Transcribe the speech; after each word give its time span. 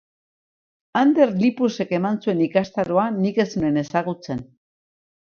Ander 1.01 1.33
Lipusek 1.41 1.91
eman 1.97 2.17
zuen 2.23 2.41
ikastaroa 2.45 3.03
nik 3.17 3.37
ez 3.43 3.45
nuen 3.65 3.77
ezagutzen. 3.83 4.41